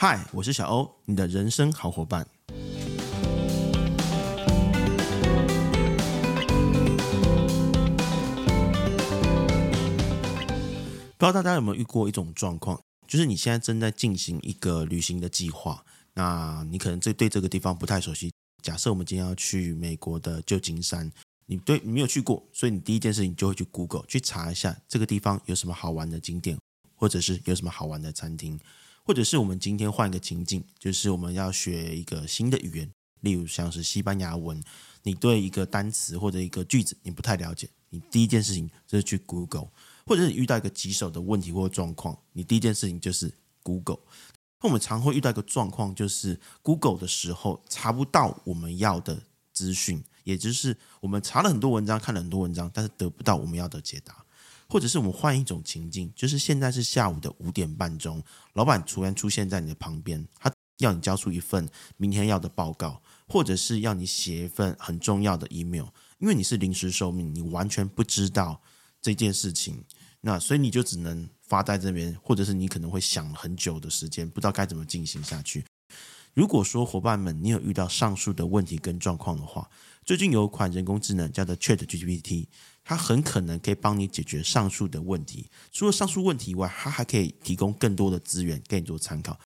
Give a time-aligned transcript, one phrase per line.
[0.00, 2.24] 嗨，我是小欧，你的人生好伙伴。
[11.16, 15.84] 不知道大家有没有遇过一种状况，就是你现在正在进行一个旅行的计划，
[16.14, 18.32] 那你可能这对这个地方不太熟悉。
[18.62, 21.10] 假设我们今天要去美国的旧金山，
[21.46, 26.56] 你对你没有去过，所以你第一件事情就会去 Google 去查一下这个地方有什么好玩的景点，
[26.94, 28.60] 或者是有什么好玩的餐厅。
[29.08, 32.90] 或者是我们今天换一个情境，就是我们要学一个新的语言，
[33.22, 34.62] 例如像是西班牙文，
[35.02, 39.68] 你对一个单词或者一个句子你不太了解，你第一件事情就是去 Google，
[40.04, 43.32] 或者是遇到一个棘手的问题或状况，你第一件事情就是
[43.62, 44.00] Google。
[44.60, 49.22] 那我们常会遇到一个状况，就是 Google 的时候查不到我们要的
[49.54, 54.22] 资讯，也就是我们查了很多文章，看了很多文章，但是得不到我们要的解答。
[54.68, 58.22] 或者是我们换一种情境，就是现在是下午的五点半钟，
[58.52, 65.86] 老板突然出现在你的旁边，他要你交出一份明天要的报告，或者是要你写一份很重要的 email，
[66.18, 68.60] 因为你是临时受命，你完全不知道
[69.00, 69.82] 这件事情，
[70.20, 75.64] 那所以你就只能发在这边，或者是你可能会想很久的时间，不知道该怎么进行下去。
[76.34, 79.68] 如果说伙伴们你有遇到上述的问题跟状况的话，
[80.04, 82.46] 最近有一款人工智能叫做 ChatGPT。
[82.88, 85.46] 它很可能可以帮你解决上述的问题。
[85.70, 89.38] 除了上述问题以外，它还可以提供更多的资源给你做参考。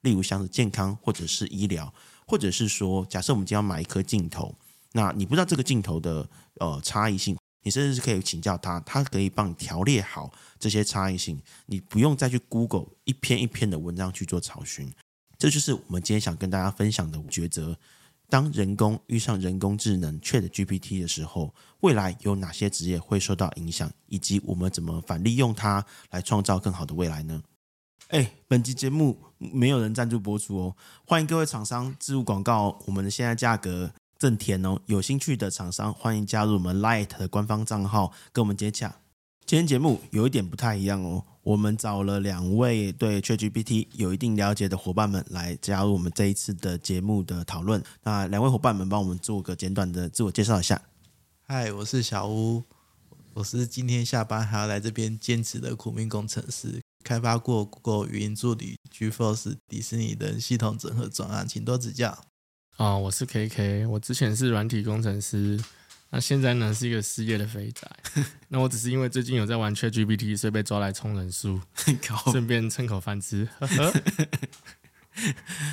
[0.00, 1.92] 例如像是健康，或者是医疗，
[2.26, 4.56] 或者是说，假设我们今天要买一颗镜头，
[4.92, 6.26] 那你不知道这个镜头的
[6.58, 14.90] 呃差异性，你甚至是可以请教它，它可以帮你条列好这些差异性，你不用再去 Google 一篇一篇的文章去做查询。
[15.36, 17.78] 这就是我们今天想跟大家分享的抉择。
[18.28, 27.42] 当人工遇上人工智能 ChatGPT 的时候，未来有哪些职业会受到影响，以及我们怎么反利用它来创造更好的未来呢？
[28.08, 38.94] 哎，本期节目没有人赞助播出哦，欢迎各位厂商置入广告哦，我们的现在价格正甜哦，有兴趣的厂商欢迎加入我们 Light 的官方账号跟我们接洽。
[39.44, 41.24] 今天节目有一点不太一样哦。
[41.46, 47.80] 我们找了两位对 ChatGPT 有一定了解的伙伴们来加入我们这一次的节目的讨论。
[48.02, 50.82] 那两位伙伴们帮我们做个简短的自我介绍一下。
[51.44, 52.64] 嗨，我是小屋，
[53.32, 62.24] 我是今天下班还要来这边兼职的苦命工程师，开发过 Google 语音助理、GeForce、迪士尼的系统整合专案，请多指教。
[62.76, 65.62] 啊，我是 KK，我之前是软体工程师。
[66.16, 67.86] 那现在呢，是一个失业的肥宅。
[68.48, 71.60] 那我只是因为最近有在玩 ChatGPT，所以被抓来充人数，
[72.32, 73.46] 顺便蹭口饭吃。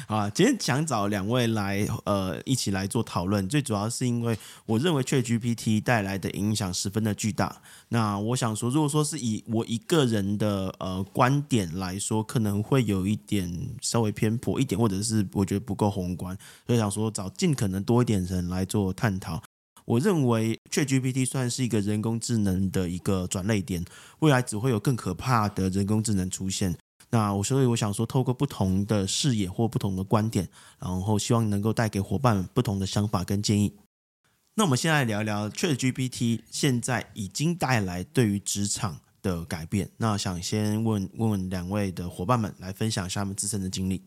[0.06, 7.62] 好啊，今天想找两位来呃一起来做讨论，最主要是因为我认为 ChatGPT 带来的影响十分的巨大。
[7.88, 13.50] 那我想说，如果说是以我一个人的呃观点来说，可能会有一点
[13.80, 16.38] 稍微偏颇一点，或者是我觉得不够宏观，
[16.68, 19.42] 所以想说找尽可能多一点人来做探讨。
[19.86, 23.84] 我认为 ChatGPT 算是一个人工智能的一个转捩点，
[24.20, 26.78] 未来只会有更可怕的人工智能出现。
[27.10, 30.50] 那我所以我想说，透过不同的视野或不同的观点，
[30.80, 33.76] 然后希望能够带给伙伴不同的想法跟建议。
[34.56, 39.90] 那我们先来聊一聊 ChatGPT 现在已经带来对于职场的改变。
[39.98, 44.02] 那想先问问问两位的伙伴们来分享一下他们自身的经历。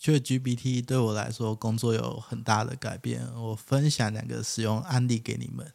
[0.00, 3.26] ChatGPT 对我来说，工作有很大的改变。
[3.34, 5.72] 我分享两个使用案例给你们。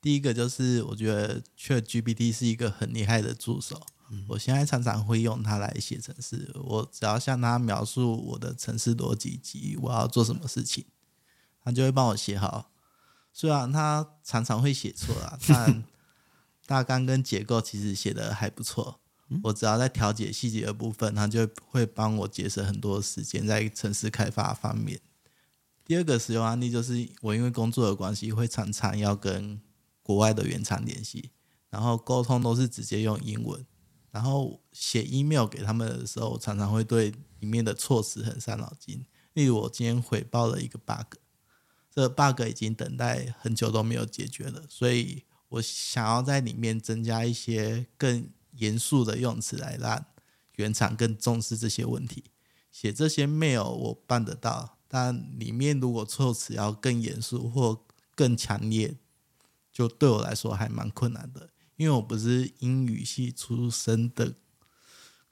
[0.00, 3.80] 第一个就是，我觉得 ChatGPT 是一个很厉害的助手。
[4.28, 6.52] 我现在常常会用它来写程式。
[6.54, 10.84] 我只要向它描述我的程式逻辑及我要做什么事情，
[11.64, 12.70] 它就会帮我写好。
[13.32, 15.84] 虽然它常常会写错啊，但
[16.66, 19.00] 大纲跟结构其实写的还不错。
[19.42, 25.00] 我只要在调节细节的部分，它就会帮我节省很多时间在城市开发方面。
[25.84, 29.60] 第二个使用案例就是，我因为工作的关系，会常常要跟
[30.02, 31.30] 国外的原厂联系，
[31.70, 33.66] 然后沟通都是直接用英文，
[34.10, 39.04] 然后写 email 给他们的时候，常常会对里面的措辞很伤脑筋。
[39.34, 41.16] 例如，我今天回报了一个 bug，
[41.90, 50.04] 这个 bug 已经等待很久都没有解决了，所以我想要在里面增加一些更严肃的用词来让
[50.56, 52.24] 原厂更重视这些问题。
[52.70, 57.84] 写这些 mail 我办得到，但里面如果措辞要更严肃或
[58.14, 58.96] 更强烈，
[59.70, 61.50] 就对我来说还蛮困难的。
[61.76, 64.34] 因为我不是英语系出身的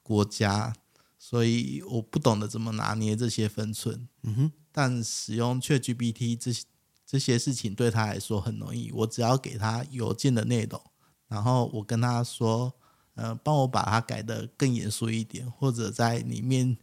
[0.03, 0.75] 国家，
[1.17, 4.07] 所以我不懂得怎么拿捏这些分寸。
[4.23, 6.65] 嗯哼，但使用 ChatGPT 这些
[7.05, 8.91] 这些事情对他来说很容易。
[8.91, 10.81] 我只要给他邮件的内容，
[11.27, 12.73] 然后我跟他说。
[13.21, 16.75] 呃，帮我把它改得更严肃一点，或者在里面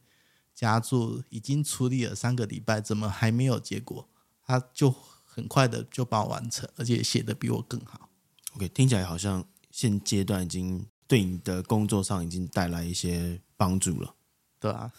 [0.55, 4.09] 加注已经处理了三个礼拜，怎么还没有结果？
[4.47, 4.95] 他就
[5.25, 8.09] 很快的就帮我完成，而且写的比我更好。
[8.55, 14.15] OK，听起来好像现阶段已经对你的工作上已经带来一些帮助了。
[14.61, 14.93] 对啊。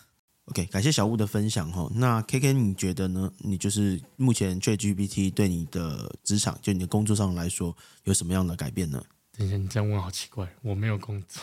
[0.45, 1.87] OK，感谢小物的分享哈。
[1.93, 3.31] 那 KK 你觉得呢？
[3.37, 9.03] 你就是目前 ChatGPT 对你的职场，就你的工作上来说，有什么样的改变呢？
[9.39, 11.41] 等一下，你这样问好奇怪，我没有工作。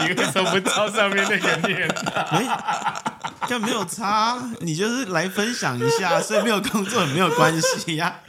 [0.00, 1.88] 你为什么不照上面那个念？
[2.30, 3.00] 哎，
[3.46, 8.20] 这没有差，你就是来分享一下，所以没有工作也没有关系呀、啊。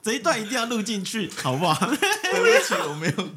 [0.00, 1.86] 这一段一定要录进去，好不好？
[1.86, 3.28] 对不起，我没有。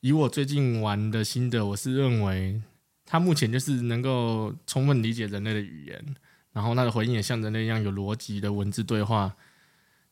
[0.00, 2.62] 以我最近玩的心得，我是认为
[3.04, 6.02] 它目前就是能够充分理解人类的语言，
[6.52, 9.34] 然后他的回应也像人类一样有逻辑的文字对话。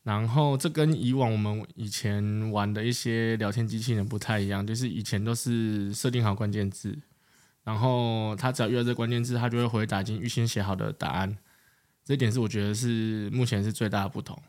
[0.02, 6.98] 然后这跟以往我们以前玩的一些聊天机器人不太一样，就是以前都是设定好关键字，
[7.64, 11.36] 然后他只要遇到这个关键字，他就会回答已经预先写好的答案。
[12.04, 14.40] 这一点是我觉得是目前是最大的不同。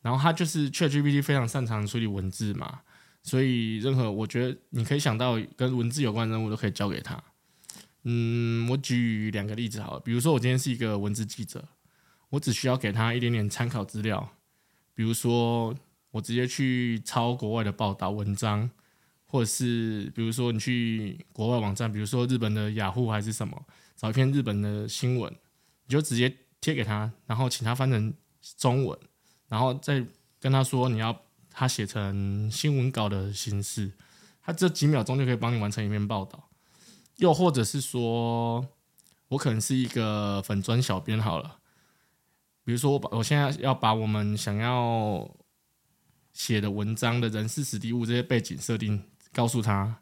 [0.00, 2.80] 然后它就是 ChatGPT 非常擅长处理文字嘛。
[3.22, 7.20] 所以，任何我觉得你可以想到跟文字有关的任务都可以交给他。
[8.04, 11.66] 嗯，我举两个例子好了，比如说我今天是一个文字记者，
[12.30, 14.36] 我只需要给他一点点参考资料，
[14.94, 15.74] 比如说
[16.10, 18.70] 我直接去抄国外的报道文章，
[19.26, 23.66] 或者是比如说你去国外网站，比如说日本的雅虎还是什么，
[23.96, 25.32] 找一篇日本的新闻，
[25.86, 28.14] 你就直接贴给他，然后请他翻成
[28.56, 28.98] 中文，
[29.48, 30.06] 然后再
[30.40, 31.20] 跟他说你要。
[31.56, 33.92] 他写成新闻稿的形式，
[34.42, 36.43] 他这几秒钟就可以帮你完成一篇报道。
[37.16, 38.66] 又或者是说，
[39.28, 41.58] 我可能是一个粉砖小编好了，
[42.64, 45.30] 比如说我把我现在要把我们想要
[46.32, 49.02] 写的文章的人事、史地、物这些背景设定
[49.32, 50.00] 告诉他，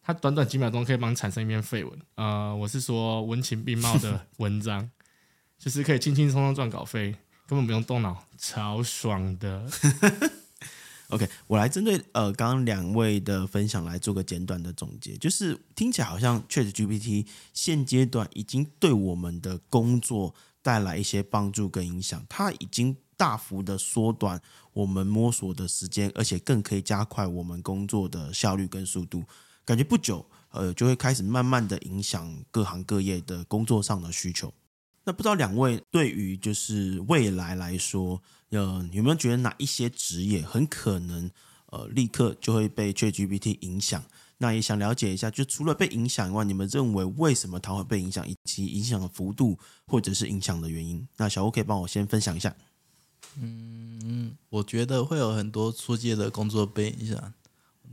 [0.00, 1.98] 他短短几秒钟可以帮你产生一篇废文。
[2.14, 4.90] 呃，我是说文情并茂的 文章，
[5.58, 7.16] 就是可以轻轻松松赚稿费，
[7.46, 9.66] 根本不用动脑，超爽的。
[11.08, 24.40] OK，我来针对呃刚刚两位的分享来做个简短的总结，就是听起来好像 ChatGPT 现阶段已经对我们的工作带来一些帮助跟影响，它已经大幅的缩短
[24.72, 29.22] 我们摸索的时间，而且更可以加快我们工作的效率跟速度，
[29.64, 34.52] 感觉不久呃就会开始慢慢的影响各行各业的工作上的需求。
[35.04, 41.30] 那不知道两位对于就是未来来说，呃，有没有觉得哪一些职业很可能
[41.66, 44.02] 呃立刻就会被 ChatGPT 影响？
[44.38, 51.06] 那也想了解一下，就除了被影响以外，你们认为为什么它会被影响，以及影响的幅度或者是影响的原因？
[51.16, 52.54] 那小欧可以帮我先分享一下。
[53.40, 57.32] 嗯，我觉得会有很多初阶的工作被影响。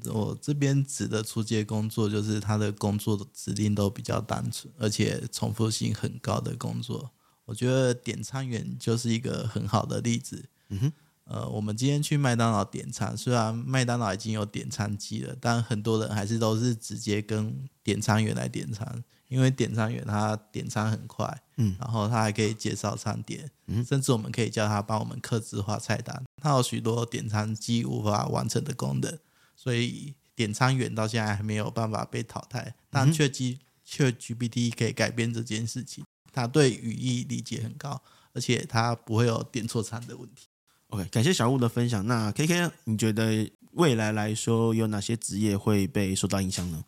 [0.06, 7.12] 我这边指的出街工作，就是他的工作的指令都比较单纯，而且重复性很高的工作。
[7.46, 10.46] 我觉得点餐员就是一个很好的例子。
[10.70, 10.94] 嗯哼，
[11.26, 29.20] 呃，我们今天去麦当劳点餐，虽然麦当劳已经有点餐机了，但很多人还是都是直接跟点餐员来点餐，因为点餐员他点餐很快，嗯，然后他还可以介绍餐点，嗯，甚至我们可以叫他帮我们刻制化菜单，他有许多点餐机无法完成的功能。
[29.62, 36.04] 所以点餐员到现在还没有办法被淘汰，但 ChatGPT 可以改变这件事情。
[36.34, 38.02] 他对语义理解很高，
[38.34, 40.48] 而且他不会有点错餐的问题。
[40.88, 42.04] OK，感谢小物的分享。
[42.08, 46.84] 那 KK，你觉得未来来说有哪些职业会被受到影响呢？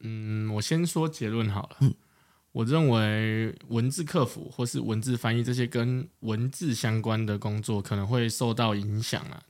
[0.00, 1.76] 嗯，我先说结论好了。
[1.78, 1.94] 嗯，
[2.50, 9.40] 我认为文字客服或是文字翻译这些跟文字相关的工作可能会受到影响啊。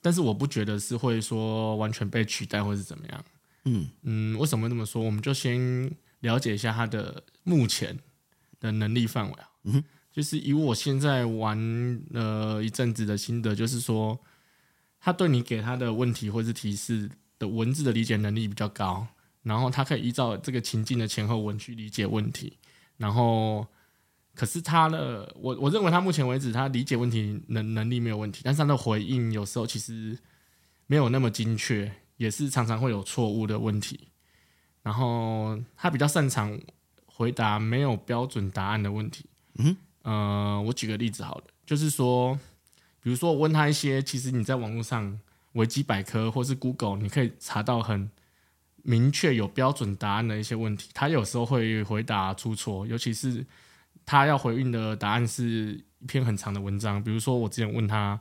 [0.00, 3.24] 但是我不觉得是会说完全被取代或是怎么样。
[3.64, 5.02] 嗯嗯，为什么会这么说？
[5.02, 7.98] 我们就先了解一下他的目前
[8.58, 9.50] 的能力范围啊。
[9.64, 14.18] 嗯哼，就是以我现在玩了一阵子的心得，就是说
[14.98, 19.06] 他对你给他的问题或是提示的文字的理解能力比较高，
[19.42, 22.56] 然后他可以依照这个情境的前后文去理解问题，
[22.96, 23.66] 然后。
[24.40, 30.18] 可是他的，我我认为他目前为止他理解问题能能力没有问题，但是他的回应有时候其实
[30.86, 34.08] 没有那么精确，也是常常会有错误的问题。
[34.82, 36.58] 然后他比较擅长
[37.04, 39.26] 回答没有标准答案的问题。
[39.56, 42.34] 嗯，呃，我举个例子好了，就是说，
[43.02, 45.20] 比如说我问他一些，其实你在网络上
[45.52, 48.10] 维基百科或是 Google，你可以查到很
[48.84, 53.44] 明确有标准答案的一些问题，他有时候会回答出错，尤其是。
[54.04, 58.20] 他要回应的答案是一篇很长的文章，比如说我之前问他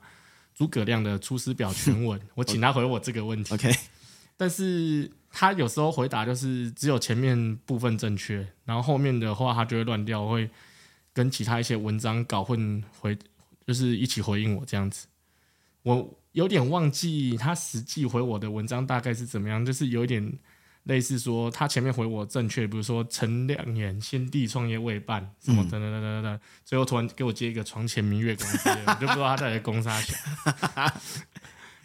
[0.53, 3.53] 诸葛亮的《出师表》全文， 我请他回我这个问题。
[3.53, 3.71] OK，
[4.35, 10.49] 但是他有时候回答就是只有前面部分正确，然后后面的话他就会乱掉，会
[11.13, 13.17] 跟其他一些文章搞混回，
[13.65, 15.07] 就是一起回应我这样子。
[15.83, 20.37] 我有点忘记他实际回我的文章大概是怎么样，就是有一点
[20.83, 30.15] 类似说他前面回我正确，比如说陈亮言先帝创业未半什么等等等等等，最后突然给我接一个床前明月光之类的，我就不知道他在来攻杀小。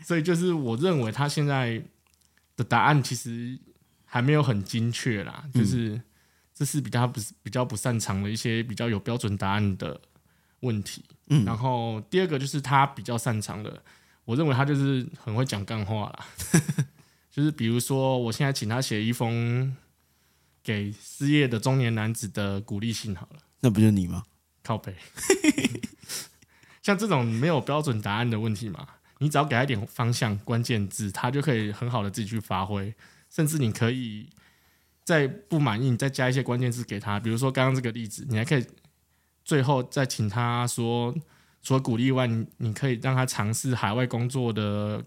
[0.05, 1.83] 所以就是我认为他现在
[2.57, 3.59] 的答案其实
[4.05, 6.01] 还没有很精确啦，就是
[6.55, 10.01] 这是比较不比较不擅长的一些比较有标准答案的
[10.61, 11.05] 问题。
[11.29, 13.83] 嗯，然后第二个就是他比较擅长的，
[14.27, 16.27] 我认为他就是很会讲干话啦，
[17.35, 19.77] 就是比如说我现在请他写一封
[20.63, 24.23] 给失业的中年男子的鼓励信好了，那不就是你吗？
[24.63, 24.95] 靠北，
[26.81, 28.87] 像这种没有标准答案的问题嘛。
[29.19, 32.95] 你只要给他一点方向、关键字，他就可以很好的自己去发挥。
[33.29, 34.29] 甚至你可以
[35.03, 37.19] 再不满意，你再加一些关键字给他。
[37.19, 38.65] 比如说刚刚这个例子，你还可以
[39.45, 41.13] 最后再请他说，
[41.63, 45.05] 除了鼓励外，你你可以让他尝试海外工作的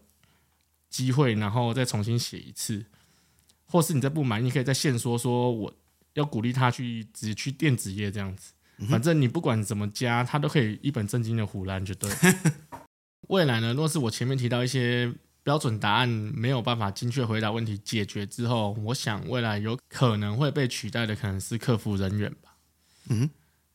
[0.90, 2.86] 机会，然后再重新写一次。
[3.66, 5.74] 或是你再不满意，可以再现说说我
[6.14, 8.54] 要鼓励他去只去电子业这样子。
[8.90, 12.10] 反正你不管怎么加，他都可以一本正经的唬烂就对。
[13.28, 15.14] 未来呢，若是我前面提到一些
[15.44, 22.56] 标准答案没有办法精确回答问题解决之后，我想未来有可能会被取代的可能是客服人员吧。
[23.10, 23.30] 嗯，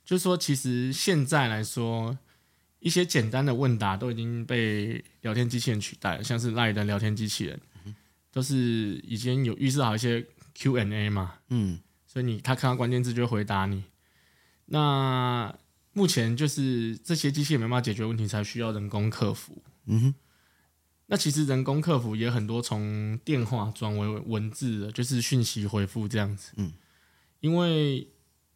[0.04, 2.16] 就是说，其实现在来说，
[2.82, 7.60] 一些简单的问答都已经被聊天机器人取代了，像是 LINE 的聊天机器人，
[8.32, 11.34] 都是已经有预设好一些 Q&A 嘛。
[11.48, 13.84] 嗯，所以你他看到关键字就会回答你。
[14.66, 15.54] 那
[15.92, 19.62] 目前就是这些机器人没办法解决问题，才需要人工客服。
[19.86, 20.14] 嗯哼，
[21.06, 26.52] 那其实人工客服也很多，从电话转为文字的，就是讯息回复这样子。
[26.56, 26.72] 嗯，
[27.40, 28.08] 因为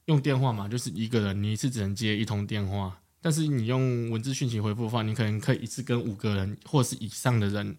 [0.07, 7.77] 用电话嘛，就是一个人你一次只能接一通电话，但是你用文字讯息回复的话，你可能可以一次跟五个人或是以上的人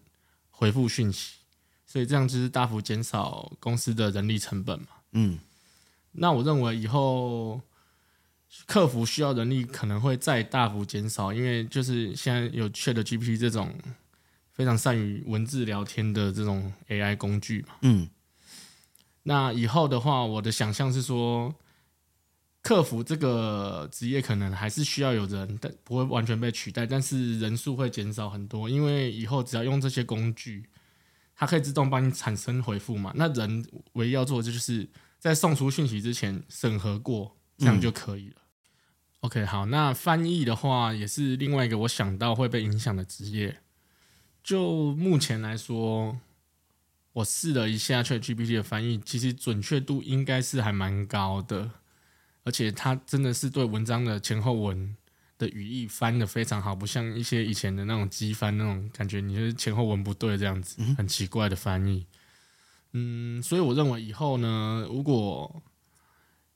[0.50, 1.36] 回复讯息，
[1.86, 4.88] 所以这样就是大幅减少公司的人力成本嘛。
[5.12, 5.38] 嗯，
[6.12, 7.62] 那我认为以后。
[8.66, 13.74] 客服需要人力可能会再大幅减少，因为就是现在有 ChatGPT 这种
[14.52, 17.74] 非常善于文字聊天的这种 AI 工具嘛。
[17.82, 18.08] 嗯，
[19.24, 21.54] 那以后的话，我的想象是说，
[22.68, 30.68] 客服这个职业可能还是需要有人，但不会完全被取代，但是人数会减少很多，因为以后只要用这些工具，
[31.34, 33.10] 它可以自动帮你产生回复嘛。
[33.14, 34.86] 那人唯一要做的就是
[35.18, 37.34] 在送出讯息之前审核过。
[37.56, 38.36] 这样就可以了。
[39.22, 43.58] OK，好，那翻译的话也是另外一个我想到会被影响的职业。
[44.44, 46.20] 就目前来说，
[47.14, 51.72] 我试了一下 ChatGPT 的翻译，其实准确度应该是还蛮高的，
[52.44, 54.96] 而且他真的是对文章的前后文
[55.36, 62.06] 的语义翻的非常好，不像一些以前的那种机翻那种感觉，你就是前后文不对这样子，很奇怪的翻译。
[62.92, 65.62] 嗯，所以我认为以后呢，如果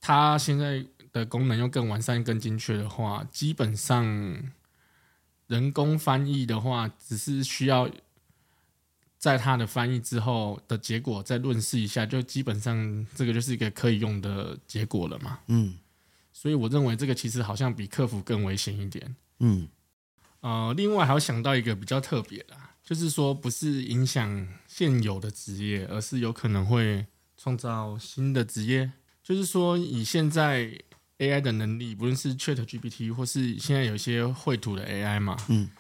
[0.00, 4.04] 它现在的功能又更完善、更精确的话，基本上
[5.46, 7.88] 人工翻译的话，只是需要
[9.22, 15.38] 在他的翻译之后的结果再论试一下，就基本上这个就是一个可以用的结果了嘛。
[15.46, 15.78] 嗯，
[16.32, 19.14] 所以我认为这个其实好像比客服更危险一点。
[19.38, 19.68] 嗯，
[20.40, 28.90] 呃，另外还有想到一个比较特别的，就是说不是影响现有的职业，而是有可能会创造新的职业。
[29.22, 30.76] 就是说，以现在
[31.18, 35.70] AI 的能力，不论是 ChatGPT 或是现在有一些绘图的 AI 嘛，嗯，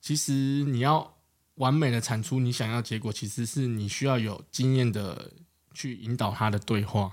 [0.00, 0.32] 其实
[0.64, 1.13] 你要
[1.56, 5.32] 完美的产出你想要结果，其实是你需要有经验的
[5.72, 7.12] 去引导他的对话，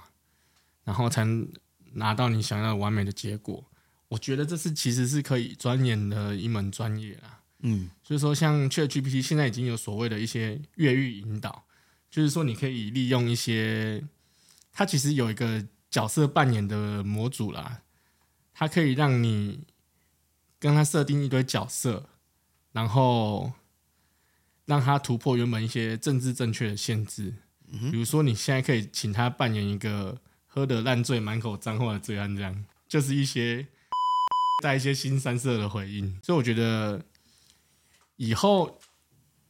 [0.84, 1.48] 然后才能
[1.94, 3.64] 拿到你想要完美的结果。
[4.08, 11.64] 我觉得这是其实是可以钻研的一门专业啦，嗯，所以说像 ChatGPT 现在已经有所谓的一些越狱引导，
[12.10, 14.04] 就是说你可以利用一些。
[14.74, 17.82] 它其实有一个角色扮演的模组啦，
[18.54, 19.66] 它可以让你
[20.60, 22.08] 跟它设定一堆角色，
[22.72, 23.52] 然后
[24.66, 27.34] 让他突破原本一些政治正确的限制。
[27.92, 33.66] 比如说，你现在可以请他扮演一个喝得烂醉、满口脏话的罪案，这样就是一些
[34.64, 36.20] 带一些新三色的回应。
[36.24, 37.04] 所以我觉得
[38.16, 38.80] 以后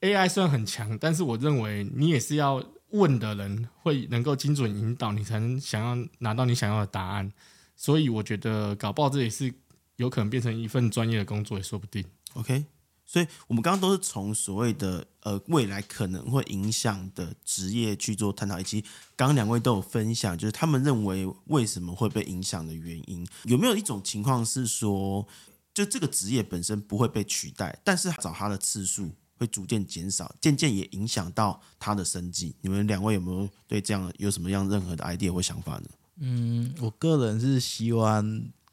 [0.02, 2.64] AI 虽然很强，但是我认为你也是要。
[2.94, 7.32] 问的人会能够精准引导你，才能想要拿到你想要的答案。
[7.74, 9.50] 所以我觉得搞不好这也是
[9.96, 12.04] 有可能变成一份专业的工作，也说不定。
[12.34, 12.66] OK，
[13.12, 18.82] 所以我们刚刚都是从所谓的呃未来可能会影响的职业去做探讨，以及
[19.18, 23.28] 刚刚两位都有分享，就是他们认为为什么会被影响的原因。
[23.44, 25.28] 有没有一种情况是说，
[25.74, 32.56] 就这个职业本身不会被取代，但是找他的次数会逐渐减少，渐渐也影响到他的生计？
[32.62, 35.90] 你们两位有没有对这样有什么样任何的 idea 或想法呢？
[36.22, 38.24] 嗯，我个人是希望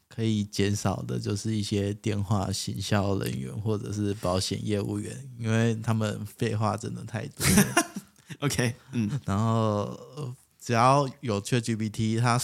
[0.09, 7.45] 可以减少的，就是一些电话行销人员或者是保险业务员，因为他们废话真的太多。
[8.41, 12.37] OK，嗯，然后只要有 ChatGPT，它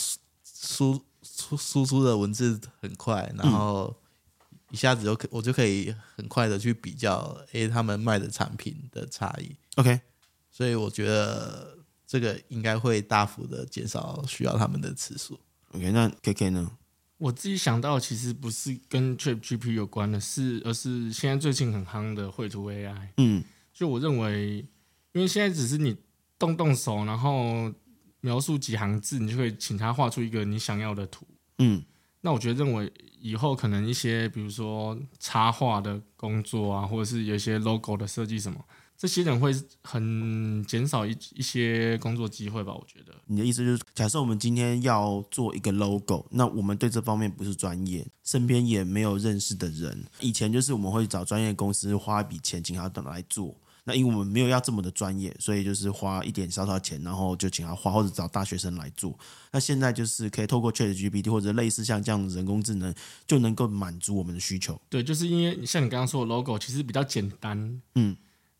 [0.43, 3.93] 输输输出的文字很快，然后
[4.71, 9.55] 一下子就可我就可以很快的去比较，诶，他们卖的产品的差异。
[9.75, 9.99] OK，
[10.51, 11.73] 所以我觉得。
[12.07, 15.39] 这个应该会大幅的减少需要他们的次数。
[15.71, 16.71] OK，那 KK 呢？
[17.17, 23.09] 我自己想到其实不是跟 ChatGPT 有关的是，而是现在最近很夯的绘图 AI。
[23.17, 23.43] 嗯，
[23.73, 24.65] 就我认为，
[25.13, 25.95] 因为现在只是你
[26.37, 27.73] 动动手，然后
[28.19, 31.25] 描述几行字，你就可以请他画出一个你想要的图。
[31.59, 31.81] 嗯，
[32.19, 32.91] 那我觉得认为
[33.21, 38.59] 以后可能一些比如说插画的工作啊，或者是有一些 logo 的设计什么。
[38.97, 42.73] 这些人会很减少一一些工作机会吧？
[42.73, 50.03] 我觉得你的意思就是，假设我们今天要做一个 logo，那我们对这方面不是专业，身边也没有认识的人。
[50.21, 59.13] 以前就是我们会找专业公司花一笔钱请他等来做，那因为我们没有要这么的专业，所以就是花一点少少钱，然后就请他画，或者找大学生来做。
[59.51, 62.93] 那现在就是可以透过 ChatGPT 或者类似像这样的人工智能，
[63.27, 64.79] 就能够满足我们的需求。
[64.89, 68.15] 对，就是因为像你刚刚说的 logo，其实比较简单，嗯。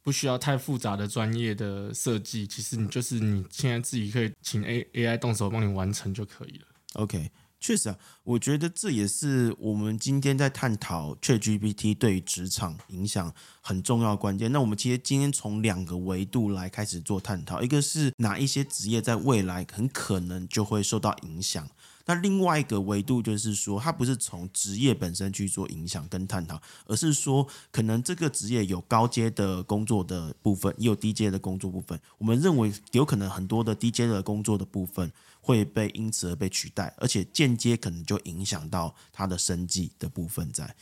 [0.06, 6.68] 不需要太复杂的专业的设计，其实你就是你现在自己可以请 A A I 动手帮你完成就可以了。
[6.94, 14.52] OK，确实啊，我觉得这也是我们今天在探讨 ChatGPT 对于职场影响很重要的关键。
[14.52, 21.68] 那我们其实今天从两个维度来开始做探讨，一个是哪一些职业在未来很可能就会受到影响。
[22.06, 32.00] 那另外一个维度就是说，它不是从职业本身去做影响跟探讨，而是说，可能这个职业有高阶的工作的部分，也有低阶的工作部分。
[32.18, 40.76] 我们认为有可能很多的低阶的工作的部分会被因此而被取代，而且间接可能就影响到他的生计的部分在。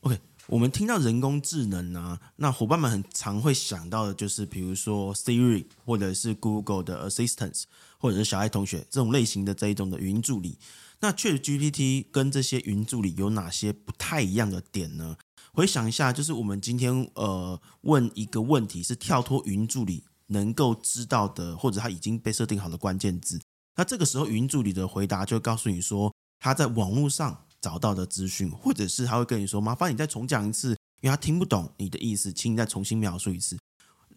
[0.00, 0.18] OK。
[0.48, 7.64] 我们听到人工智能呢、那伙伴们很常会想到的就是，比如说 Siri 或者是 Google 的 Assistant，
[8.06, 10.56] 或者是小爱同学这种类型的这一种的语音助理。
[11.00, 15.16] 那 ChatGPT 跟这些语音助理有哪些不太一样的点呢？
[15.52, 23.40] 回想一下，就是我们今天呃问一个问题，是跳脱语音助理能够知道的，或者他已经被设定好的关键字。
[23.76, 27.42] 那这个时候语音助理的回答就告诉你说，他在网络上。
[27.58, 30.68] 找到的资讯，或者是他会跟你说：“麻烦你再重讲一次，
[31.00, 33.58] 因为他听不懂你的意思，请你再重新描述一次。”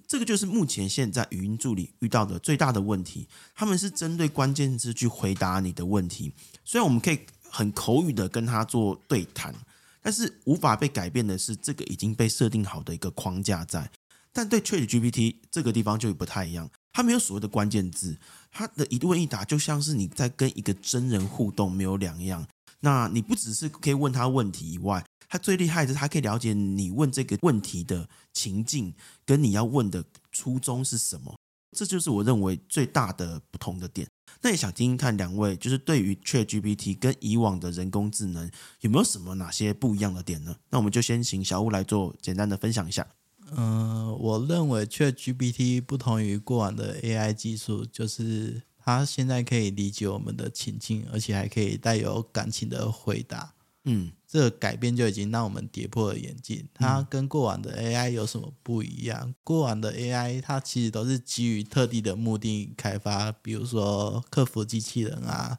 [0.10, 3.28] 这个就是目前现在语音助理遇到的最大的问题。
[3.54, 6.34] 他们是针对关键字去回答你的问题，
[6.66, 9.54] 虽然我们可以很口语的跟他做对谈，
[10.02, 13.92] 但是无法被改变的是这个已经被设定好的一个框架在。
[14.34, 18.18] 但对 ChatGPT 这个地方就不太一样，它没有所谓的关键字，
[18.52, 22.48] 它的一问一答就像是你在跟一个真人互动，没有两样。
[22.80, 28.94] 那你不只是可以问他问题以外，他最厉害的是他可以了解你问这个问题的情境
[29.26, 31.38] 跟你要问的初衷是什么，
[31.78, 34.08] 这就是我认为最大的不同的点。
[34.42, 38.50] 那也想听听看两位，就是对于 ChatGPT 跟以往的人工智能
[38.82, 40.56] 有没有什么哪些不一样的点呢？
[40.70, 43.08] 那我们就先请小吴来做简单的分享一下。
[43.52, 48.64] 嗯、我认为 ChatGPT 不同于过往的 AI 技术，就是。
[48.82, 53.54] 它现在可以理解我们的情境，而且还可以带有感情的回答。
[53.92, 56.68] 嗯，这个改变就已经让我们跌破了眼镜。
[56.74, 59.34] 它跟过往的 AI 有什么不一样？
[59.44, 65.58] 过往的 AI 它其实都是基于特定的目的开发，比如说客服机器人啊、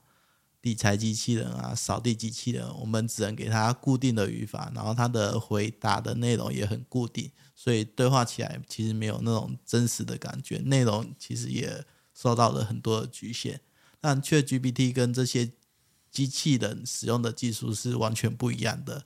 [0.63, 11.85] 理财机器人啊、扫地机器人，我们只能给它固定的语法，然后它的回答的内容也很固定，所以对话起来其实没有那种真实的感觉，内容其实也。
[12.13, 13.63] 受到了很多的局限，
[13.99, 15.53] 但 ChatGPT 跟这些
[16.11, 19.05] 机器人使用的技术是完全不一样的。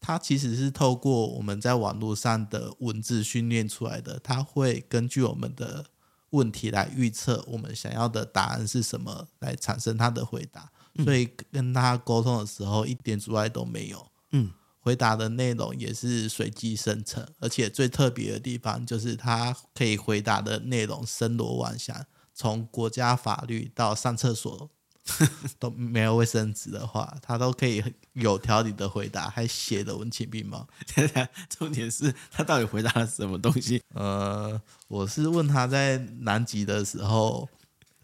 [0.00, 5.86] 它其实是透过我们在网络上的文字训练出来的，它会根据我们的
[6.30, 10.70] 问题来预测我们想要的答案是什么，来产生它的回答。
[11.04, 14.06] 所以跟它沟通的时候一点阻碍都没有。
[14.32, 22.06] 嗯，回答的内容也是随机生成，而且最特别的地方就是它可以回答的内容森罗万象。
[22.32, 24.70] 从国家法律到上厕所
[25.58, 27.82] 都没有卫生纸的话，他都可以
[28.14, 30.66] 有条理的回答，还写的文情并茂。
[31.48, 33.82] 重点是他到底回答了什么东西？
[33.94, 37.48] 呃，我是问他在南极的时候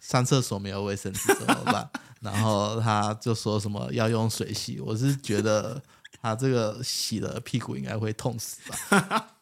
[0.01, 4.81] 上厕所没有卫生纸怎么办， 然后他就说什么要用水洗。
[4.81, 5.83] 我是觉得
[6.21, 9.37] 他这个洗了屁股应该会痛死吧。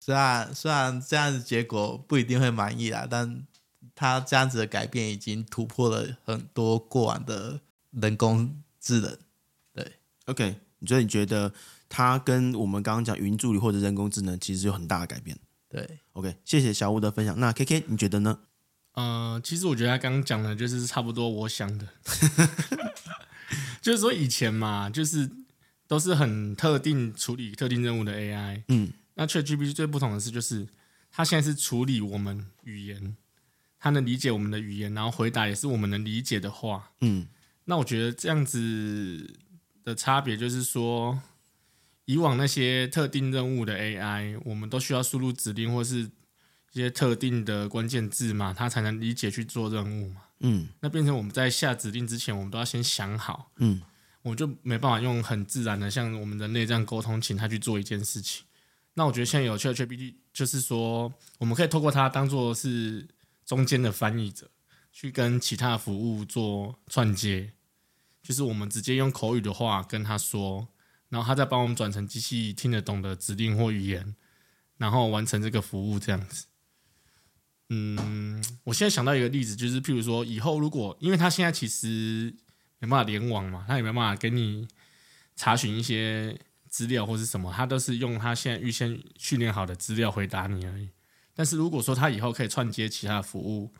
[0.00, 3.46] 虽然虽然这样子结果不一定会满意啦，但。
[3.94, 9.16] 他这样子的改变已经突破了很多过往的人工智能，
[9.72, 9.92] 对
[10.26, 11.52] ，OK，所以你觉得
[11.88, 15.38] 他跟我们刚刚讲云助理或者人工智能其实有很大的改变？
[15.68, 17.38] 对，OK，谢谢小吴的分享。
[17.38, 18.40] 那 KK 你觉得呢？
[18.92, 21.88] 呃，其实我觉得他刚刚讲的就是差不多我想的，
[23.82, 25.28] 就是说以前嘛，就是
[25.88, 30.68] 都是很特定处理特定任务的 AI，嗯，那 ChatGPT 最不同的是，就是
[31.10, 33.16] 它现在是处理我们语言。
[33.84, 36.90] 他能理解我们的语言，然后回答也是我们能理解的话。
[37.02, 37.28] 嗯，
[37.66, 39.38] 那我觉得这样子
[39.84, 41.20] 的差别就是说，
[42.06, 46.00] 以往那些特定任务的 AI，我们都需要输入指令或是
[46.72, 50.22] 一些特定的关键字嘛，它才能理解去做任务嘛。
[50.40, 53.50] 嗯，那变成我们在下指令之前，我们都要先想好。
[53.56, 53.82] 嗯，
[54.22, 58.46] 我就没办法用很自然的像我们人类这样沟通，请他去做一件事情。
[58.94, 63.06] 那我觉得现在有 ChatGPT，就是说我们可以透过它当做是。
[63.44, 64.50] 中间的翻译者
[64.92, 67.52] 去跟其他服务做串接，
[68.22, 70.68] 就是我们直接用口语的话跟他说，
[71.08, 74.14] 然后他再帮我们转成机器听得懂的指令或语言，
[74.78, 76.46] 然后完成这个服务这样子。
[77.70, 82.34] 嗯，我现在想到一个例子，就是譬如说以后如果，因为他现在其实
[82.78, 84.68] 没办法联网嘛，他也没办法给你
[85.34, 90.90] 查询一些资料或是什么，他都是用他现在预先训练好的资料回答你而已。
[91.34, 93.72] 但是如果说他以后可以串接其他服务，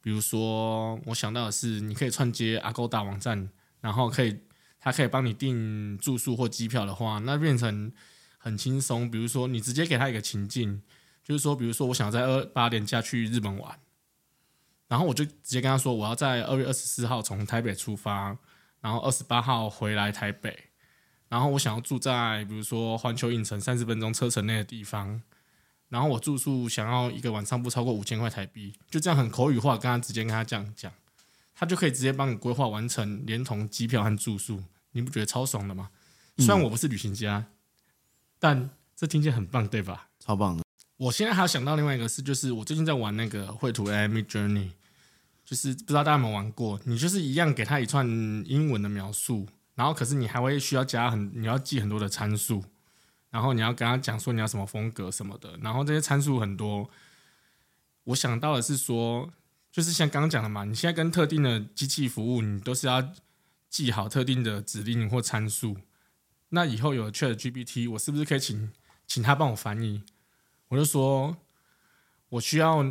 [0.00, 4.40] 比如说我想到的是，你可以串接 Agoda 网站，然后可以，
[4.80, 7.92] 他可以帮你订住宿或机票的话，那变成
[8.38, 9.10] 很轻松。
[9.10, 10.82] 比如说你直接给他一个情境，
[11.22, 13.78] 就是说，比如说我想在二八点假去日本玩，
[14.88, 18.36] 然后我就直接跟他说，我要在二月二十四号从台北出发，
[18.80, 20.70] 然后二十八号回来台北，
[21.28, 25.20] 然后我想要住在比如说环球影城三十分钟车程内的地方。
[25.88, 30.92] 然后我住宿想要一个晚上不超过五千块台币，就这样很口语化，跟他直接跟他这样讲，
[31.54, 35.90] 他就可以直接帮你规划完成，连同机票和住宿，你不觉得超爽的吗？
[36.38, 37.46] 虽然我不是旅行家，
[38.40, 40.08] 但这听起来很棒，对吧？
[40.18, 40.64] 超棒的。
[40.96, 44.70] 我现在还有想到另外一个事，就是我最近在玩那个绘图 AI Midjourney，
[45.44, 46.80] 就是不知道大家有没有玩过？
[46.84, 48.06] 你就是一样给他一串
[48.46, 52.64] 英文的描述，然后可是你还会需要加很，你要记很多的参数。
[53.34, 56.88] 然后你要跟他讲说你要什么风格什么的，然后这些参数很多。
[58.04, 59.28] 我想到的是说，
[59.72, 63.12] 就是像刚刚讲的嘛，你现在跟特定的机器服务，你都是要
[63.68, 65.78] 记好特定的指令或参数。
[66.50, 68.70] 那以后有 ChatGPT，我是不是可以请
[69.08, 70.04] 请他帮我翻译？
[70.68, 71.36] 我就说
[72.28, 72.84] 我需要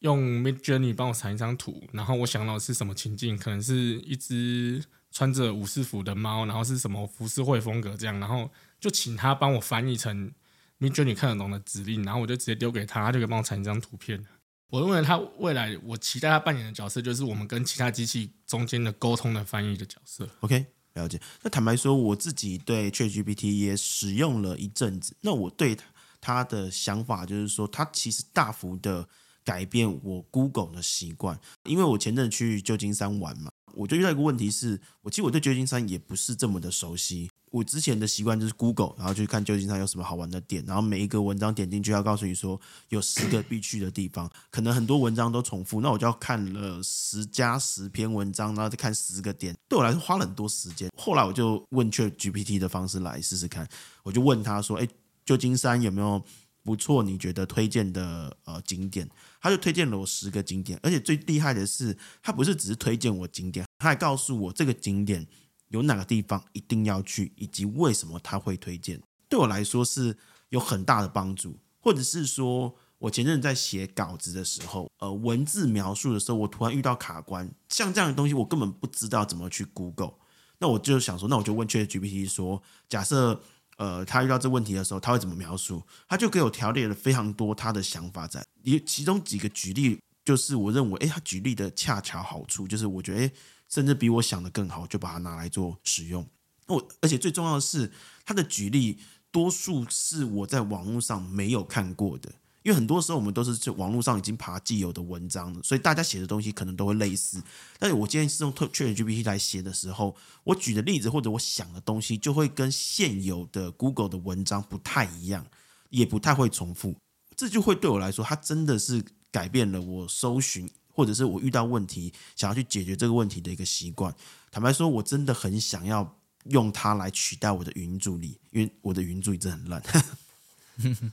[0.00, 8.50] 用 Midjourney 帮我产一张图，然后我想到的是什么情境，可能是一只穿着武士服的猫，然后是什么浮世绘风格这样，然后。
[8.80, 10.32] 就请他帮我翻译成
[10.78, 14.24] 你觉得你看得懂的指令，然后我就直接丢给他，他就可以帮我产一张图片。
[14.68, 20.28] 我认为他未来，我期待他扮演的角色就是我们跟其他机器中间的沟通的翻译的角色。
[20.40, 21.20] OK，了解。
[21.42, 25.16] 那坦白说，我自己对 ChatGPT 也使用了一阵子。
[25.20, 25.76] 那我对
[26.20, 29.08] 他的想法就是说，他其实大幅的
[29.44, 33.52] 改变我 Google 的习惯，因为我前阵去旧金山玩嘛。
[33.76, 37.30] 我就遇到一个问题是，我其实我对旧金山也不是这么的熟悉。
[37.50, 50.90] 我之前的习惯就是 Google，然后去看旧金山有什么好玩的点，然后每一个文章点进去要告诉你说有十个必去的地方，可能很多文章都重复，那我就要看了十加十篇文章，然后再看十个点，对我来说花了很多时间。
[50.96, 53.66] 后来我就问去 GPT 的方式来试试看，
[54.02, 54.88] 我就问他说：“哎，
[55.24, 56.22] 旧金山有没有
[56.62, 59.08] 不错你觉得推荐的呃景点？”
[59.40, 63.64] 他就推荐了我十个景点，而且最厉害的是，他不是只是推荐我景点。
[63.78, 65.26] 他还告诉我这个景点
[65.68, 69.00] 有哪个地方一定要去，以及为什么他会推荐。
[69.28, 70.16] 对我来说是
[70.50, 80.14] 有很大的帮助，或者是说我前阵在写稿子的时候，呃，文字描述的时候，我突然遇到卡关，像这样的东西，我根本不知道怎么去 Google。
[80.58, 83.42] 那我就想说，那我就问 ChatGPT 说，假设
[83.76, 85.82] 呃他遇到这问题的时候，他会怎么描述？
[86.08, 93.32] 他就给我条列了非常多他的想法在，也其中几个举例，就是我认为，哎，他举例的恰巧好处，就是我觉得，哎。
[93.68, 96.26] 甚至比我想的更好，就把它拿来做使用。
[96.66, 97.92] 我而且最重要的是，
[98.24, 98.98] 它的举例
[99.30, 102.32] 多数是我在网络上没有看过的。
[102.62, 107.40] 因为很多时候我们都是在网络上已经爬既有的文章了，所以大家写的东西可能都会类似。
[107.78, 115.46] 但是我今天是用 ChatGPT 来写的时候，我举的例子或者我想的东西就会跟现有的 Google 的文章不太一样，
[115.90, 116.96] 也不太会重复。
[117.36, 124.12] 这就会对我来说，它真的是改变了我搜寻或者是我遇到问题想要去解决这个问题的一个习惯。
[124.50, 131.12] 坦白说，我真的很想要用它来取代我的语音助理，因为我的语音助理真的很烂。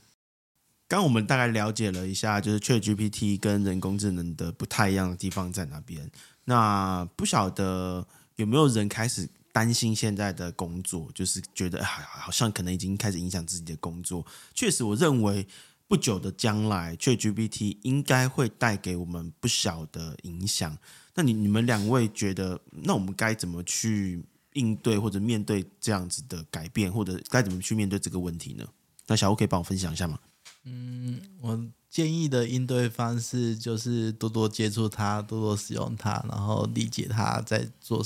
[0.88, 6.10] 刚我们大概了解了一下，就是 ChatGPT 跟人工智能的不太一样的地方在哪边。
[6.44, 14.24] 那不晓得有没有人开始担心现在的工作，就是觉得好像可能已经开始影响自己的工作。
[14.54, 15.46] 确实，我认为
[15.86, 20.76] 不久的将来，ChatGPT 应该会带给我们不小的影响。
[21.14, 28.66] 那你你们两位觉得，那我们该怎么去应对或者面对这样子的改变，或者该怎么去面对这个问题呢？
[29.06, 30.18] 那小吴可以帮我分享一下吗？
[30.64, 38.04] 嗯，我建议的应对方式就是多多接触它，多多使用它，然后理解它在做，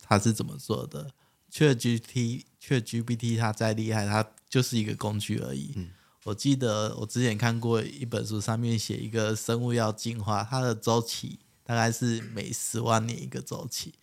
[0.00, 1.12] 它是怎么做的。
[1.52, 5.72] ChatGPT、ChatGPT 它再厉害，它就是一个工具而已。
[5.76, 5.90] 嗯，
[6.28, 13.94] 我记得我之前看过一本书，上面写一个生物要进化，它的周期大概是每十万年一个周期，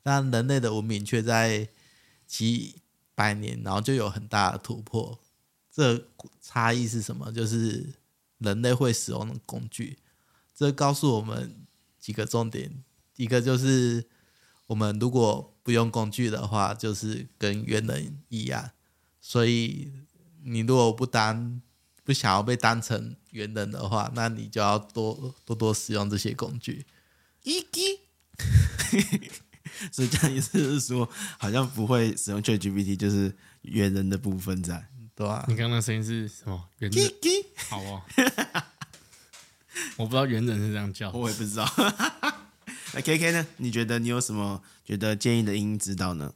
[0.00, 1.68] 但人类的文明却在
[2.24, 2.76] 几
[3.16, 5.18] 百年，然后就有很大的突破。
[5.72, 6.06] 这
[6.40, 7.32] 差异是什么？
[7.32, 7.92] 就是
[8.38, 9.98] 人类会使用的工具。
[10.54, 11.66] 这告诉我们
[11.98, 12.84] 几个重点：
[13.16, 14.06] 一个就是
[14.68, 18.70] 我们如果不用工具的话，就是跟猿人一样。
[19.20, 19.92] 所以
[20.44, 21.60] 你如果不当
[22.04, 26.84] 不想要被当成猿人的话，那你就要多多多使用这些工具。
[27.42, 28.00] 一滴，
[29.90, 34.88] 所以这样意思是说，好像不会使用 ChatGPT，就是猿人的部分在。
[35.14, 36.68] 对啊，你刚刚声音是什么？
[36.78, 37.12] 猿人？
[37.68, 38.02] 好哦，
[39.96, 41.68] 我不知道猿人是这样叫，我也不知道。
[42.94, 43.46] 那 K K 呢？
[43.58, 46.34] 你觉得你有什么觉得建议的因应之道呢？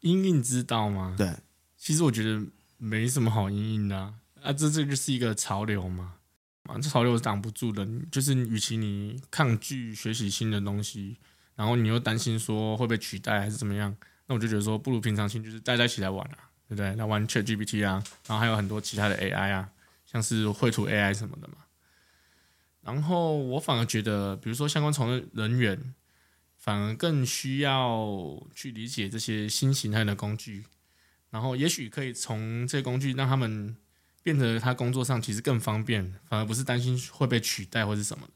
[0.00, 1.14] 音韵之道吗？
[1.16, 1.34] 对，
[1.78, 2.44] 其实我觉得
[2.76, 4.14] 没什么好音韵的啊，
[4.44, 6.14] 啊这这就是一个潮流嘛，
[6.64, 7.86] 啊，这潮流是挡不住的。
[8.12, 11.16] 就是与其你抗拒学习新的东西，
[11.56, 16.50] 然后你又担心说会被取代还是怎么样，那我就觉得说不如平常心，就是大家一起来玩啊。
[16.66, 16.94] 对不对？
[16.94, 19.68] 那玩 ChatGPT 啊，然后还有很多其他的 AI 啊，
[20.06, 21.56] 像是绘图 AI 什么的嘛。
[22.80, 25.94] 然后我反而觉得，比如说相关从业人员，
[26.56, 30.64] 反而更需要去理解这些新形态的工具，
[31.28, 33.76] 然后也许可以从这些工具让他们
[34.24, 38.28] 变得他工作上其实更方便，反而不是担心会被取代或是什么。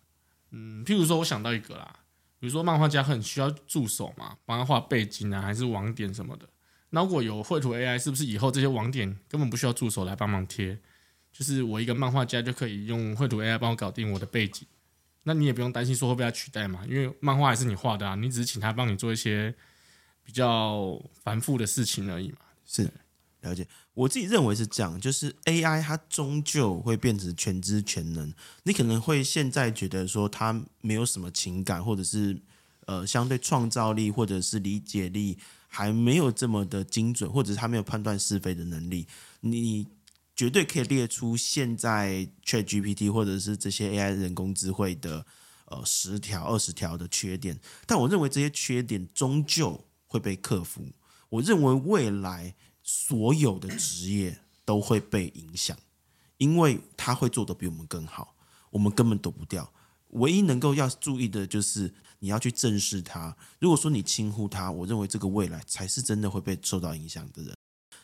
[0.51, 2.01] 嗯，譬如说我想到一个啦，
[2.39, 6.49] 比如说漫画家很需要助手嘛，帮他画背景啊，还是网点什么的。
[6.91, 10.79] 那如果有绘图 AI，是不是以后这些网点根本不需要助手来帮忙贴？
[11.33, 14.67] 就是我一个漫画家就可以用绘图 AI 帮我搞定我的背景，
[15.23, 19.55] 那你也不用担心说会被他取代嘛，因为漫画还是你画的啊，你只是请他帮你做一些
[20.25, 22.39] 比较繁复的事情而已嘛。
[22.65, 22.91] 是，
[23.41, 23.67] 了解。
[23.95, 28.33] 我自己认为是这样，就是 AI 它终究会变成全知全能。
[28.65, 32.41] 你可能会现在觉得说它没有什么情感，或者是
[32.87, 35.39] 呃相对创造力，或者是理解力。
[35.71, 39.07] 还没有这么的精准，或者是他没有判断是非的能力，
[39.41, 39.87] 你
[40.35, 45.27] 绝对可以列出现在 ChatGPT 或者是这些 AI 人工智慧的
[45.67, 47.61] 呃十条、二十条的缺点。
[47.85, 50.89] 但我认为这些缺点终究会被克服。
[51.29, 52.55] 我认为未来
[52.89, 55.77] 所有的职业都会被影响，
[56.39, 58.35] 因为他会做得比我们更好，
[58.71, 59.71] 我们根本躲不掉。
[60.13, 61.93] 唯一能够要注意的就是。
[62.21, 63.37] 你要去正视他。
[63.61, 67.55] 如果说你轻忽他，我认为这个未来才是真的会被受到影响的人。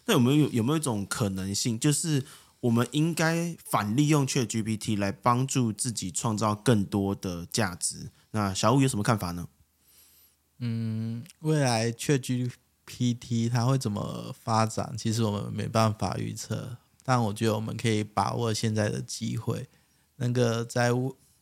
[0.04, 2.24] 那有没有有没有一种可能性，就是
[2.60, 8.12] 我们应该反利用 ChatGPT 来帮助自己创造更多的价值？
[8.30, 9.48] 那小吴有什么看法呢？
[10.60, 11.90] 嗯，未来
[12.84, 14.94] P T 它会怎么发展？
[14.98, 19.68] 其实我们没办法预测，但我觉得我们可以把握现在的机会。
[20.16, 20.90] 那个在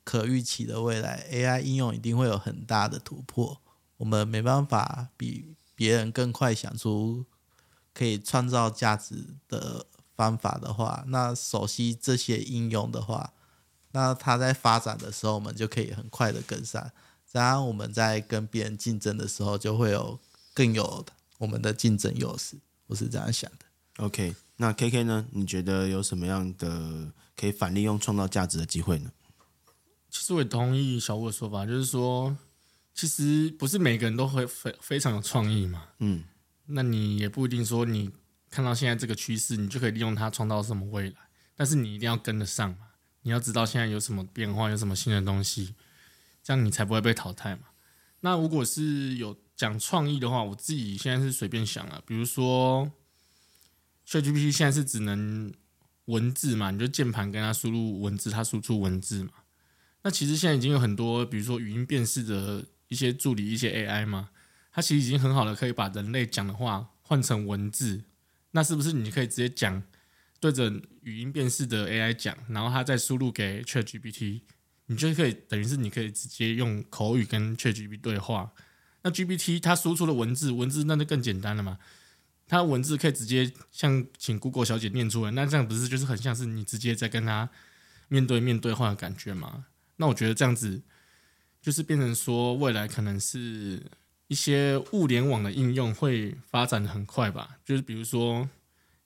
[0.05, 3.61] 可预期的未来，AI 应用一定会有很大的突破。
[3.99, 7.25] 我们没办法比别人更快想出
[7.95, 13.33] 可以创造价值的方法的话，那熟悉这些应用的话，
[13.93, 16.91] 那它在发展的时候，我们就可以很快的跟上。
[17.31, 20.19] 这样我们在跟别人竞争的时候，就会有
[20.53, 21.05] 更有
[21.43, 22.57] 我们的竞争优势。
[22.87, 23.67] 我是这样想的。
[23.97, 25.27] OK，那 KK 呢？
[25.33, 29.11] 你觉得有什么样的可以反利用创造价值的机会呢？
[30.09, 32.37] 其实我也同意小吴的说法，就是说，
[32.95, 35.89] 其实不是每个人都会非非常有创意嘛。
[35.99, 36.23] 嗯，
[36.67, 38.13] 那你也不一定说你
[38.49, 41.17] 看到现在这个趋势，你就可以利用它创造什么未来。
[41.57, 42.87] 但是你一定要跟得上嘛。
[43.23, 45.75] 你要知道现在有什么变化，有什么新的东西，
[46.41, 47.63] 这样你才不会被淘汰嘛。
[48.21, 52.91] 那如果是有讲创意的话，我自己现在是随便想了，比如说
[54.05, 55.55] ，ChatGPT 现在是只能
[56.07, 59.31] 文字嘛，你就键盘跟它输入文字，它输出文字嘛。
[60.03, 64.31] 那其实现在已经有很多，比如说语音辨识的一些助理、一些 AI 嘛，
[64.73, 68.03] 它其实已经很好的可以把人类讲的话换成文字。
[68.51, 69.81] 那是不是你可以直接讲
[70.41, 70.69] 对着
[71.03, 74.41] 语音辨识的 AI 讲，然后它再输入给 ChatGPT，
[74.87, 78.51] 你就可以等于是你可以直接用口语跟 ChatGPT 对话。
[79.03, 81.79] 那 GPT 它输出的文字，文字那就更简单了嘛，
[82.47, 87.49] 它文字可以直接像请 Google 小姐念出来，那这样不是就是很像是你直接在跟他
[88.09, 89.67] 面对面对话的感觉吗？
[89.97, 90.83] 那我觉得这样子
[91.61, 93.83] 就是变成说，未来可能是
[94.27, 97.59] 一些物联网的应用会发展的很快吧。
[97.65, 98.49] 就是比如说，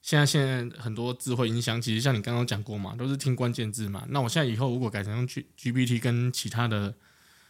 [0.00, 4.06] 现在现在很多智慧音箱，其实像你刚刚讲过嘛，都是听关键字嘛。
[4.08, 6.94] 那我现在以后如果改成用 G GPT 跟其他的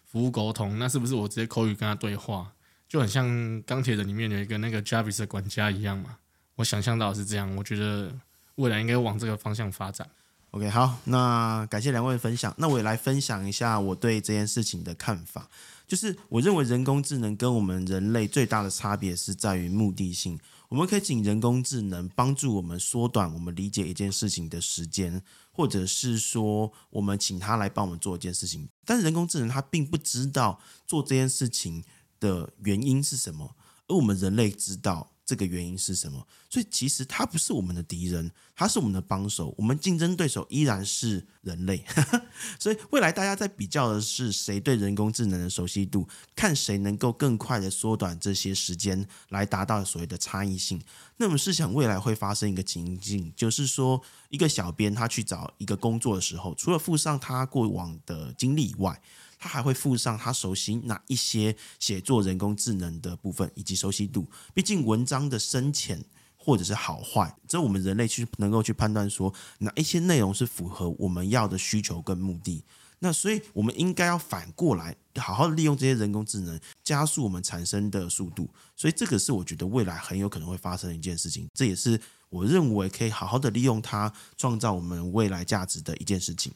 [0.06, 2.52] 服务沟通，那是不是我直接口语跟他对话，
[2.88, 6.16] 就很像钢铁人里面有一个那个 Jarvis 的管家一样嘛？
[6.54, 8.14] 我想象到是这样，我觉得
[8.54, 10.08] 未来应该往这个方向发展。
[10.52, 12.54] OK，好，那感谢两位分享。
[12.56, 15.50] 那我也来分享一下我对这件事情的看法。
[15.86, 20.38] 就是我认为人工智能跟我们人类最大的差别是在于目的性。
[20.68, 28.68] 我们可以请人工智能帮助我们缩短我们理解一件事情的时间，或者是说我们请他来帮我们做一件事情。
[28.84, 31.84] 但是人工智能它并不知道做这件事情
[32.18, 33.56] 的原因是什么，
[33.88, 35.12] 而我们人类知道。
[35.26, 36.24] 这个原因是什么？
[36.48, 39.52] 所以其实它不是我们的敌人，它是我们的帮手。
[39.58, 41.84] 我们竞争对手依然是人类，
[42.60, 50.80] 所以未来大家在比较的是谁对人工智能的熟悉度，看谁能够更快的缩短这些时间，来达到所谓的差异性。
[51.16, 59.02] 那么试想未来会发生一个情境，就是说一个小编他去找一个工作的时候，除了附上他过往的经历以外，
[59.38, 64.26] 他还会附上他熟悉哪一些写作人工智能的部分以及熟悉度。
[64.54, 66.04] 毕竟文章的深浅
[66.36, 72.64] 或者是好坏，只有我们人类去能够去判断说哪一些内容是符合我们要的需求跟目的。
[72.98, 78.48] 那所以我们应该要反过来好好利用这些人工智能，加速我们产生的速度。
[78.74, 81.46] 所以这个是我觉得未来很有可能会发生的一件事情。
[81.52, 86.50] 这也是我认为可以好好的利用它，创造我们未来价值的一件事情。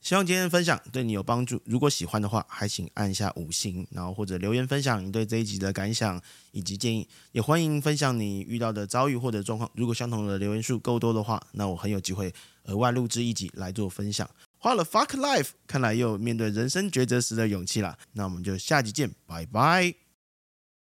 [0.00, 1.60] 希望今天的分享对你有帮助。
[1.66, 6.20] 如果喜欢的话，还请按下五星，然后或者留言分享你对这一集的感想
[6.52, 7.06] 以及建议。
[7.32, 9.70] 也欢迎分享你遇到的遭遇或者状况。
[9.74, 12.32] 如果相同的留言数够多的话，那我很有机会
[12.64, 14.28] 额外录制一集来做分享。
[14.56, 17.98] 花了 fuck life，看来又面对人生抉择时的勇气了。
[18.12, 20.09] 那我们就下集见，拜拜。